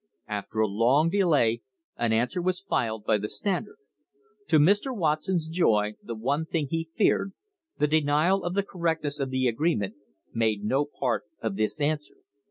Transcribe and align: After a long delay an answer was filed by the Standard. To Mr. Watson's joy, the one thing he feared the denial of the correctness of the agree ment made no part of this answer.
After 0.27 0.61
a 0.61 0.67
long 0.67 1.09
delay 1.11 1.61
an 1.95 2.11
answer 2.11 2.41
was 2.41 2.59
filed 2.59 3.03
by 3.05 3.19
the 3.19 3.29
Standard. 3.29 3.77
To 4.47 4.57
Mr. 4.57 4.97
Watson's 4.97 5.47
joy, 5.47 5.93
the 6.01 6.15
one 6.15 6.47
thing 6.47 6.65
he 6.71 6.89
feared 6.95 7.33
the 7.77 7.85
denial 7.85 8.43
of 8.43 8.55
the 8.55 8.63
correctness 8.63 9.19
of 9.19 9.29
the 9.29 9.47
agree 9.47 9.75
ment 9.75 9.93
made 10.33 10.63
no 10.63 10.85
part 10.85 11.25
of 11.39 11.55
this 11.55 11.79
answer. 11.79 12.15